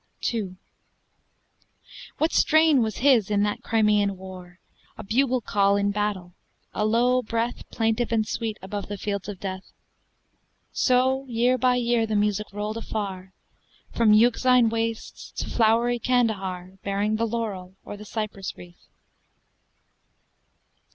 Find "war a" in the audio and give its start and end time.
4.17-5.03